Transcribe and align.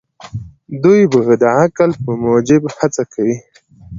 دوی 0.83 1.01
به 1.11 1.19
د 1.41 1.43
عقل 1.59 1.89
په 2.03 2.11
موجب 2.23 2.61
هڅه 2.77 3.03
کوي. 3.13 3.37